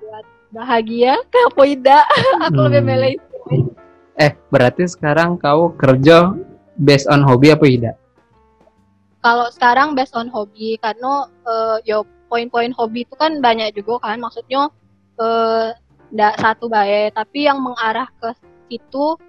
[0.00, 2.04] buat bahagia kenapa tidak
[2.46, 2.88] aku lebih Hmm.
[2.90, 3.36] milih itu.
[4.16, 6.34] eh berarti sekarang kau kerja
[6.76, 7.96] based on hobi apa tidak
[9.22, 14.18] kalau sekarang based on hobi karena eh, yo poin-poin hobi itu kan banyak juga kan
[14.18, 14.66] maksudnya
[15.20, 15.68] eh
[16.12, 18.28] ndak satu baik tapi yang mengarah ke
[18.72, 19.20] situ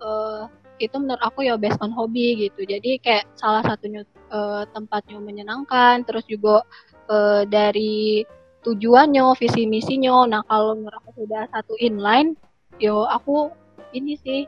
[0.00, 0.42] eh,
[0.76, 2.64] itu menurut aku ya based on hobi gitu.
[2.64, 6.64] Jadi kayak salah satunya eh, tempatnya menyenangkan terus juga
[7.12, 8.24] eh, dari
[8.64, 10.24] tujuannya visi misinya.
[10.26, 12.34] Nah kalau menurut aku sudah satu inline
[12.76, 13.48] yo aku
[13.96, 14.44] ini sih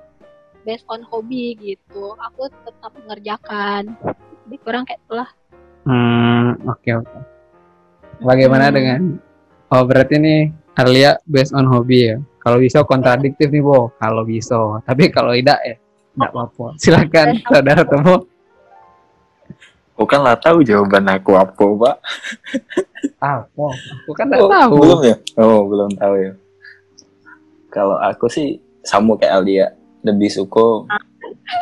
[0.67, 2.13] based on hobi gitu.
[2.33, 3.97] Aku tetap mengerjakan.
[4.49, 5.29] Lebih kurang kayak itulah.
[5.89, 7.19] Hmm oke oke.
[8.21, 8.77] Bagaimana Hmm.
[8.77, 9.01] dengan
[9.73, 10.41] oh berarti nih
[10.79, 12.17] Arlia based on hobi ya.
[12.39, 13.91] Kalau bisa kontradiktif nih Bo.
[13.95, 14.57] Kalau bisa.
[14.81, 16.67] Tapi kalau tidak ya tidak apa-apa.
[16.77, 18.17] Silakan saudara temu.
[19.93, 21.97] Aku kan lah tahu jawaban aku apa, Pak.
[23.19, 23.67] apa?
[23.99, 24.75] Aku kan tidak Oh, tahu.
[24.79, 25.17] Belum ya?
[25.37, 26.33] Oh, belum tahu ya.
[27.69, 29.67] Kalau aku sih sama kayak Aldia,
[30.01, 30.87] lebih suka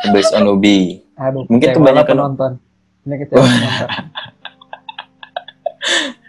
[0.07, 1.01] based on hobi.
[1.15, 2.51] aduh Mungkin kebanyakan- penonton.
[3.03, 3.89] Ini kecewa penonton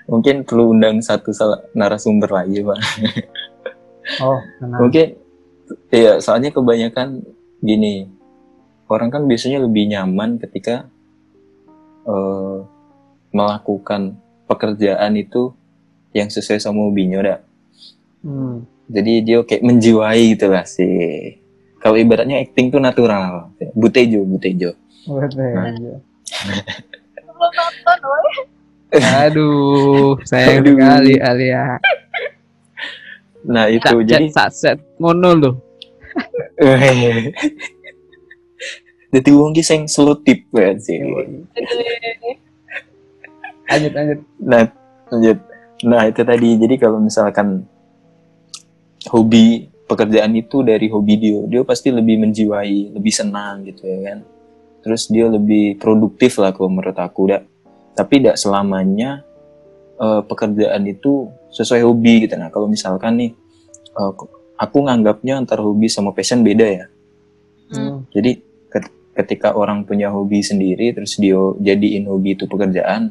[0.09, 1.31] Mungkin perlu undang satu
[1.77, 2.79] narasumber lagi, Pak.
[4.25, 5.07] oh tenang Mungkin
[5.93, 7.23] iya, soalnya kebanyakan
[7.61, 8.09] gini.
[8.89, 10.89] Orang kan biasanya lebih nyaman ketika
[12.09, 12.59] eh,
[13.37, 14.17] melakukan
[14.49, 15.53] pekerjaan itu
[16.17, 17.41] yang sesuai sama hobinya, dah.
[18.25, 18.65] hmm.
[18.89, 21.37] Jadi dia kayak menjiwai gitu lah sih.
[21.85, 23.53] Kalau ibaratnya acting tuh natural.
[23.77, 24.73] Butejo, butejo.
[25.05, 26.65] betul Nah.
[27.89, 28.58] nonton.
[28.95, 30.77] Aduh sayang Aduh.
[30.77, 31.77] sekali Alia
[33.49, 35.55] Nah itu jadi saset ngono loh.
[39.09, 41.01] Jadi wong ki sing selutip ya sih.
[43.69, 44.69] lanjut lanjut Nah,
[45.09, 45.39] lanjut.
[45.89, 46.49] Nah, itu tadi.
[46.61, 47.65] Jadi kalau misalkan
[49.09, 54.19] hobi pekerjaan itu dari hobi dia, dia pasti lebih menjiwai, lebih senang gitu ya kan.
[54.85, 57.49] Terus dia lebih produktif lah kalau menurut aku, dak.
[57.99, 59.27] Tapi tidak selamanya
[59.99, 62.39] eh, pekerjaan itu sesuai hobi gitu.
[62.39, 63.31] Nah, kalau misalkan nih,
[63.99, 64.13] eh,
[64.59, 66.87] aku nganggapnya antara hobi sama passion beda ya.
[67.75, 68.07] Hmm.
[68.15, 68.39] Jadi
[68.71, 73.11] ket- ketika orang punya hobi sendiri terus dia jadiin hobi itu pekerjaan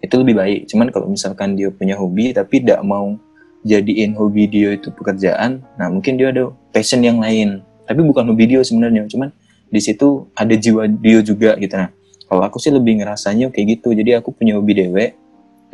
[0.00, 0.60] itu lebih baik.
[0.68, 3.16] Cuman kalau misalkan dia punya hobi tapi tidak mau
[3.60, 7.60] jadiin hobi dia itu pekerjaan, nah mungkin dia ada passion yang lain.
[7.84, 9.28] Tapi bukan hobi dia sebenarnya, cuman
[9.68, 11.92] di situ ada jiwa dia juga gitu nah.
[12.30, 13.90] Kalau aku sih lebih ngerasanya kayak gitu.
[13.90, 15.04] Jadi aku punya hobi dewe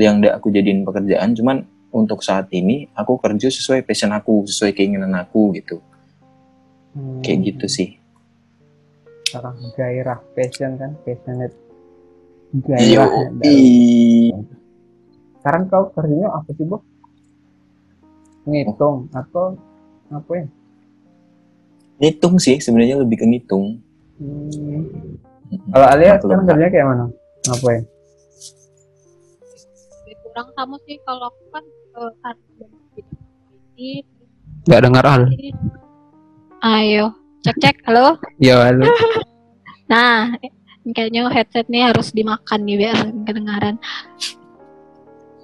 [0.00, 4.72] yang tidak aku jadiin pekerjaan, cuman untuk saat ini aku kerja sesuai passion aku, sesuai
[4.72, 5.84] keinginan aku gitu.
[6.96, 7.20] Hmm.
[7.20, 7.88] Kayak gitu sih.
[9.26, 11.52] sekarang gairah passion kan passionate
[12.56, 13.10] Yo, gairah
[15.42, 16.78] sekarang kau kerjanya apa sih bu
[18.46, 19.58] ngitung atau
[20.10, 20.46] apa ya
[22.00, 23.82] ngitung sih sebenarnya lebih ke ngitung
[24.16, 25.20] Hmm.
[25.46, 27.04] Kalau Alia sekarang kerjanya kayak mana?
[27.46, 27.82] Ngapain?
[30.06, 31.64] Lebih kurang sama sih kalau aku kan
[31.96, 32.66] eh, karena
[33.76, 33.90] ini
[34.66, 35.22] nggak dengar Al.
[36.64, 37.04] Ayo
[37.46, 38.18] cek cek halo?
[38.42, 38.86] Ya halo.
[39.86, 40.34] Nah
[40.90, 43.78] kayaknya headset nih harus dimakan nih biar kedengaran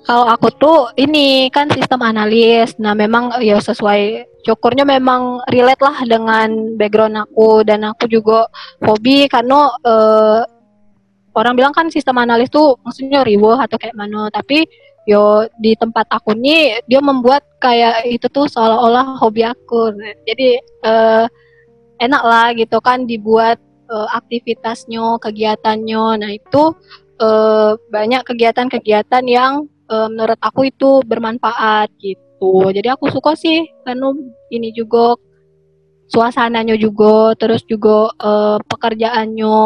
[0.02, 2.74] kalau aku tuh ini kan sistem analis.
[2.82, 7.62] Nah memang ya sesuai syukurnya memang relate lah dengan background aku.
[7.62, 8.50] Dan aku juga
[8.82, 10.40] hobi karena eh,
[11.38, 14.26] orang bilang kan sistem analis tuh maksudnya riweh atau kayak mana.
[14.34, 14.66] Tapi
[15.06, 19.94] yo di tempat aku nih dia membuat kayak itu tuh seolah-olah hobi aku.
[20.26, 21.24] Jadi eh,
[22.02, 26.04] enak lah gitu kan dibuat eh, aktivitasnya kegiatannya.
[26.18, 26.74] Nah itu
[27.22, 32.72] eh, banyak kegiatan-kegiatan yang eh, menurut aku itu bermanfaat gitu.
[32.72, 34.08] Jadi aku suka sih karena
[34.48, 35.20] ini juga
[36.08, 39.60] suasananya juga terus juga eh, pekerjaannya.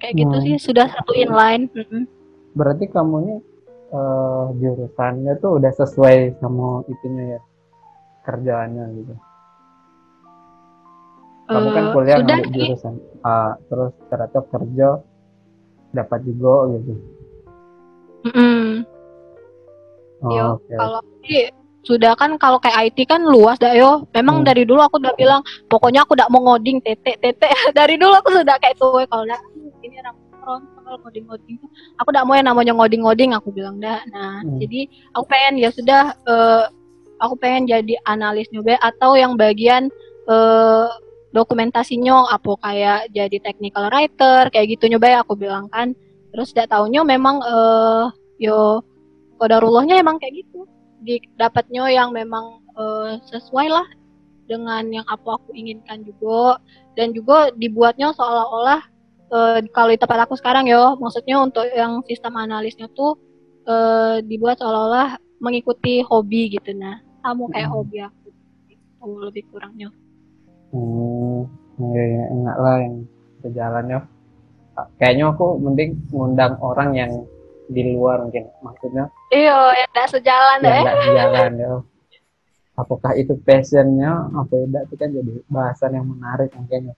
[0.00, 0.44] Kayak gitu Hmm.
[0.48, 1.68] sih sudah satu inline
[2.56, 3.38] berarti kamu nih
[3.92, 7.40] eh, jurusannya tuh udah sesuai sama itunya ya
[8.24, 9.14] kerjaannya gitu?
[11.50, 12.94] Kamu kan kuliah sudah ngambil jurusan
[13.26, 14.88] A terus ternyata kerja
[15.92, 16.92] dapat juga gitu.
[18.30, 18.86] Mm-mm.
[20.22, 21.00] Oh, Yo, oke kalau
[21.80, 24.04] sudah kan kalau kayak IT kan luas dah yo.
[24.12, 24.46] Memang Hmm.
[24.46, 25.40] dari dulu aku udah bilang
[25.72, 27.48] pokoknya aku udah mau ngoding tete tete.
[27.78, 29.40] dari dulu aku sudah kayak tuh kalau nggak
[29.80, 31.56] ini orang front kalau ngoding ngoding
[31.96, 34.00] aku udah mau yang namanya ngoding ngoding aku bilang dah.
[34.12, 34.60] Nah Hmm.
[34.60, 34.80] jadi
[35.16, 36.64] aku pengen ya sudah eh,
[37.16, 39.88] aku pengen jadi analis nyoba atau yang bagian
[40.28, 40.88] eh,
[41.32, 45.96] dokumentasinya apa kayak jadi technical writer kayak gitu nyoba ya aku bilang kan.
[46.30, 48.04] Terus tidak tahunya memang eh
[48.36, 48.84] yo
[49.40, 50.68] kodarullahnya emang kayak gitu
[51.40, 53.88] dapatnya yang memang eh, sesuai lah
[54.44, 56.60] dengan yang apa aku inginkan juga
[56.98, 58.80] dan juga dibuatnya seolah-olah
[59.32, 63.16] eh, kalau di tempat aku sekarang yo maksudnya untuk yang sistem analisnya tuh
[63.64, 67.76] eh, dibuat seolah-olah mengikuti hobi gitu nah kamu kayak Hmm.
[67.80, 68.26] hobi aku
[68.68, 69.88] itu lebih kurangnya
[70.70, 71.50] Hmm,
[71.82, 72.96] ya, ya, enak lah yang
[73.42, 73.98] sejalannya.
[75.02, 77.12] Kayaknya aku mending ngundang orang yang
[77.70, 78.50] di luar mungkin.
[78.60, 81.72] Maksudnya iya ya tidak sejalan yang deh nggak sejalan ya.
[82.74, 86.96] Apakah itu passionnya apa tidak itu kan jadi bahasan yang menarik mungkin ya.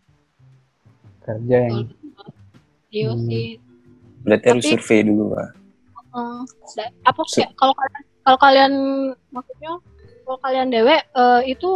[1.22, 1.76] Kerja yang
[2.92, 3.24] iya Hmm.
[3.24, 3.46] sih
[4.22, 5.48] berarti harus survei dulu pak
[6.12, 6.40] Eh,
[6.76, 8.72] da- apa kayak kalau kalian kalau kalian
[9.32, 9.72] maksudnya
[10.22, 11.70] kalau kalian dewe eh, itu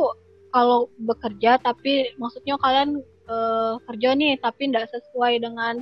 [0.52, 5.80] kalau bekerja tapi maksudnya kalian eh, kerja nih tapi tidak sesuai dengan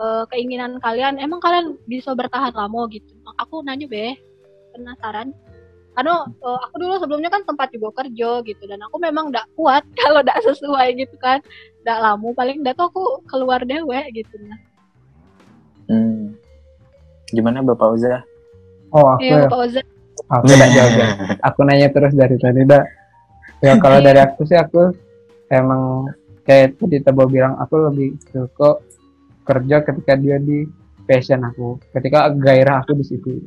[0.00, 4.16] eh, keinginan kalian emang kalian bisa bertahan lama gitu aku nanya be
[4.76, 5.32] penasaran
[5.96, 9.82] karena eh, aku dulu sebelumnya kan sempat juga kerja gitu dan aku memang tidak kuat
[10.00, 11.40] kalau tidak sesuai gitu kan
[11.82, 14.58] tidak lama paling tidak tuh aku keluar dewe gitu nah
[15.92, 16.36] hmm.
[17.32, 18.24] gimana bapak Uza
[18.94, 19.48] Oh aku iya ya.
[19.50, 19.82] Pak Oza
[20.26, 20.84] Aku tidak ya.
[21.52, 22.82] Aku nanya terus dari tadi dah.
[23.62, 24.90] Ya kalau dari aku sih aku
[25.52, 26.10] emang
[26.42, 28.80] kayak tadi Tabo bilang aku lebih suka
[29.46, 30.66] kerja ketika dia di
[31.06, 31.78] passion aku.
[31.94, 33.38] Ketika gairah aku di situ.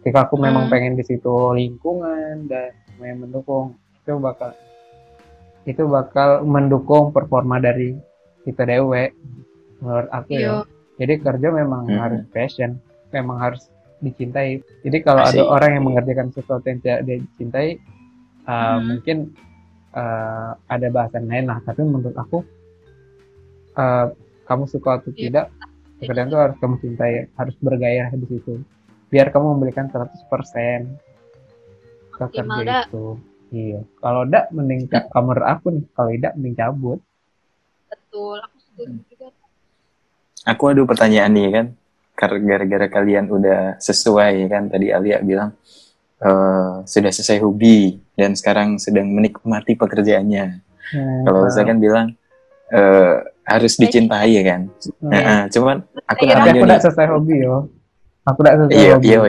[0.00, 0.72] Ketika aku memang Hmm.
[0.72, 4.54] pengen di situ lingkungan dan memang mendukung itu bakal
[5.66, 7.92] itu bakal mendukung performa dari
[8.46, 9.10] kita dewe
[9.82, 10.38] menurut aku ya.
[10.38, 10.54] Iya.
[10.96, 11.98] Jadi kerja memang Mhm.
[12.00, 12.78] harus passion,
[13.12, 13.68] memang harus
[13.98, 14.62] dicintai.
[14.80, 15.44] Jadi kalau ada Asik.
[15.44, 17.68] orang yang mengerjakan sesuatu yang tidak dia cintai,
[18.46, 18.82] uh, Mhm.
[18.86, 19.18] mungkin
[19.96, 22.44] eh, ada bahasan lain lah tapi menurut aku
[23.76, 24.06] eh,
[24.46, 25.18] kamu suka atau Iya.
[25.28, 25.46] tidak
[25.98, 28.54] pekerjaan itu harus kamu cintai harus bergairah di situ
[29.06, 30.98] biar kamu memberikan 100%
[32.16, 33.06] ke kerja itu.
[33.54, 33.80] Iya.
[34.02, 35.84] Kalau enggak mending kamar aku nih.
[35.94, 36.98] Kalau tidak mending cabut.
[37.86, 38.36] Betul.
[38.42, 39.28] Aku setuju juga.
[40.46, 41.66] Aku ada pertanyaan nih kan,
[42.14, 45.58] gara-gara kalian udah sesuai kan tadi Alia bilang
[46.22, 50.62] eh, sudah selesai hobi dan sekarang sedang menikmati pekerjaannya.
[51.26, 52.14] Kalau saya kan bilang
[52.70, 53.16] eh,
[53.46, 54.60] harus dicintai ya kan.
[55.00, 55.10] Hmm.
[55.10, 57.56] Nah, cuman aku Iya, nanya aku udah selesai hobi yo
[58.26, 59.20] aku udah selesai Iya, hobi iya,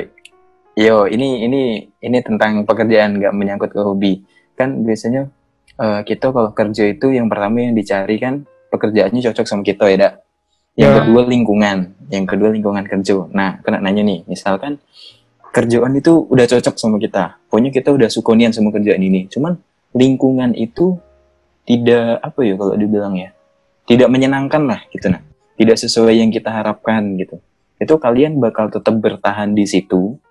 [0.78, 1.62] Yo, ini ini
[2.06, 4.22] ini tentang pekerjaan nggak menyangkut ke hobi.
[4.54, 5.26] Kan biasanya
[5.78, 9.98] eh, kita kalau kerja itu yang pertama yang dicari kan pekerjaannya cocok sama kita ya,
[9.98, 10.14] Dak.
[10.78, 10.98] Yang Ya.
[11.02, 11.78] kedua lingkungan,
[12.14, 13.26] yang kedua lingkungan kerja.
[13.34, 14.78] Nah, aku nak nanya nih, misalkan
[15.50, 17.42] kerjaan itu udah cocok sama kita.
[17.50, 19.26] Pokoknya kita udah sukonian sama kerjaan ini.
[19.26, 19.58] Cuman
[19.98, 21.02] lingkungan itu
[21.66, 23.34] tidak apa ya kalau dibilang ya,
[23.88, 25.24] tidak menyenangkan lah gitu nah.
[25.58, 27.42] Tidak sesuai yang kita harapkan gitu.
[27.82, 30.22] Itu kalian bakal tetap bertahan di situ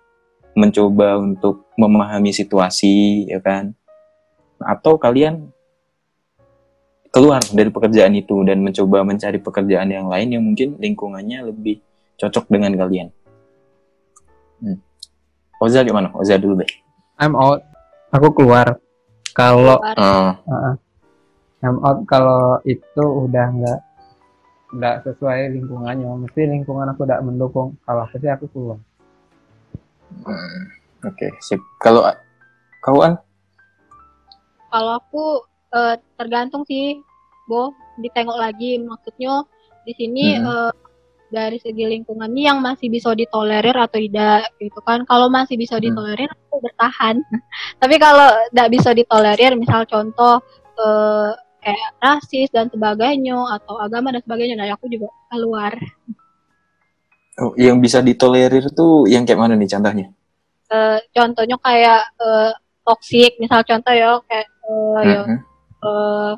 [0.57, 3.77] mencoba untuk memahami situasi ya kan
[4.57, 5.53] atau kalian
[7.13, 11.85] keluar dari pekerjaan itu dan mencoba mencari pekerjaan yang lain yang mungkin lingkungannya lebih
[12.17, 13.13] cocok dengan kalian
[14.65, 14.81] hmm.
[15.61, 16.73] Oza gimana Oza dulu deh
[17.21, 17.61] I'm out
[18.09, 18.81] aku keluar
[19.37, 20.33] kalau Keluar.
[20.49, 20.73] oh,
[21.65, 23.81] I'm out kalau itu udah nggak
[24.77, 26.11] nggak sesuai lingkungannya.
[26.27, 27.79] Mesti lingkungan aku tidak mendukung.
[27.83, 28.79] Kalau aku sih aku keluar
[30.27, 30.61] hmm,
[31.03, 31.61] oke sip.
[31.81, 32.05] Kalau
[32.83, 33.17] kawan
[34.69, 35.25] kalau aku
[35.73, 37.01] eh, tergantung sih
[37.47, 37.73] Bo.
[37.97, 39.47] Ditengok lagi maksudnya
[39.83, 40.45] di sini Mhm.
[40.45, 40.73] eh,
[41.27, 45.03] dari segi lingkungan ini yang masih bisa ditolerir atau tidak gitu kan.
[45.09, 45.89] Kalau masih bisa Hmm.
[45.89, 47.19] ditolerir aku bertahan.
[47.83, 50.39] Tapi kalau tidak bisa ditolerir misal contoh
[50.77, 51.33] eh,
[51.67, 54.55] kayak rasis dan sebagainya atau agama dan sebagainya.
[54.55, 55.75] Nah aku juga keluar.
[57.37, 60.07] Oh, yang bisa ditolerir tuh yang kayak mana nih contohnya?
[60.71, 62.53] Eh, contohnya kayak eh,
[62.87, 64.49] toksik misal contoh ya kayak
[65.03, 65.39] ya Mhm.
[65.87, 66.33] eh,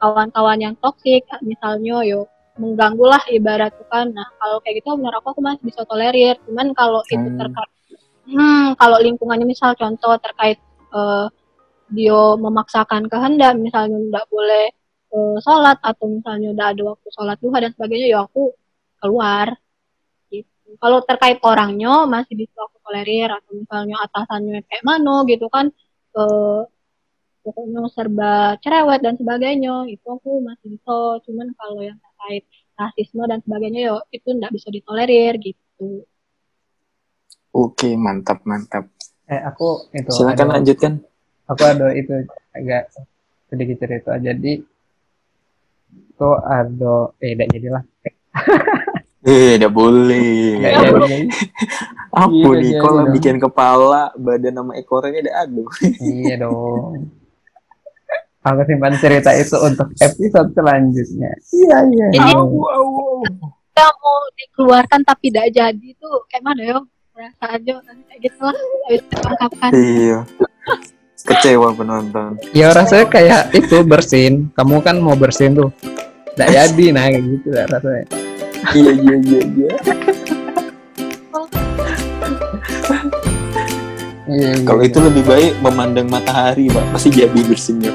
[0.00, 2.24] kawan-kawan yang toksik misalnya yo
[2.56, 4.08] mengganggu lah ibarat tuh kan.
[4.10, 6.34] Nah kalau kayak gitu menurut aku aku masih bisa tolerir.
[6.48, 7.36] Cuman kalau itu Hmm.
[7.36, 7.70] terkait
[8.30, 10.58] hmm kalau lingkungannya misal contoh terkait
[10.90, 11.26] eh,
[11.90, 14.66] dia memaksakan kehendak misalnya nggak boleh
[15.14, 18.54] eh, sholat atau misalnya udah ada waktu sholat duha dan sebagainya ya aku
[19.02, 19.48] keluar.
[20.30, 20.68] Gitu.
[20.78, 25.66] Kalau terkait orangnya masih bisa aku tolerir atau misalnya atasannya kayak mana gitu kan
[26.14, 26.60] eh,
[27.40, 28.32] pokoknya serba
[28.62, 30.96] cerewet dan sebagainya itu aku masih bisa.
[31.26, 32.44] Cuman kalau yang terkait
[32.78, 36.06] rasisme dan sebagainya yo itu nggak bisa ditolerir gitu.
[37.50, 38.86] Oke mantap mantap.
[39.26, 40.92] Eh aku itu silakan ada- lanjutkan
[41.50, 42.14] aku ada itu
[42.54, 42.94] agak
[43.50, 44.14] sedikit cerita.
[44.22, 44.62] Jadi
[45.90, 47.82] itu ada eh tidak jadilah
[49.26, 51.16] eh tidak boleh Nggak jadi.
[52.10, 52.32] Apa?
[52.32, 52.72] Iya, nih?
[52.82, 55.46] kalau bikin kepala badan sama ekornya ada?
[55.46, 55.68] Aduh.
[56.02, 57.06] Iya dong.
[58.40, 61.30] Aku simpan cerita itu untuk episode selanjutnya.
[61.52, 62.06] Iya iya.
[62.10, 62.40] Jadi- iya.
[63.70, 66.24] kita mau dikeluarkan tapi tidak jadi tuh.
[66.26, 66.78] Kayak mana yo
[67.12, 68.58] merasa aja kayak gitu lah.
[68.88, 70.18] Habis terungkapkan iya
[71.26, 72.40] kecewa penonton.
[72.56, 74.48] Ya rasanya kayak itu bersin.
[74.56, 75.70] Kamu kan mau bersin tuh.
[76.34, 78.04] Tidak jadi nah kayak gitu lah rasanya.
[78.76, 79.70] Iya iya iya iya.
[84.30, 84.90] Iya, iya, kalau iya.
[84.94, 86.84] itu lebih baik memandang matahari pak.
[86.94, 87.90] Pasti jadi bersihnya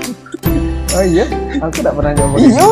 [0.96, 1.26] oh iya?
[1.60, 2.68] Aku tidak pernah nyoba iya